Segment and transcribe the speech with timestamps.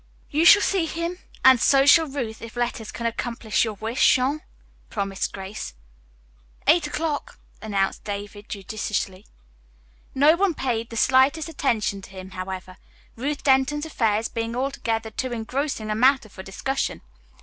[0.31, 4.41] "You shall see him and so shall Ruth, if letters can accomplish your wish, Jean,"
[4.89, 5.75] promised Grace.
[6.65, 9.27] "Eight o'clock," announced David judicially.
[10.15, 12.77] No one paid the slightest attention to him, however,
[13.15, 17.01] Ruth Denton's affairs being altogether too engrossing a matter for discussion.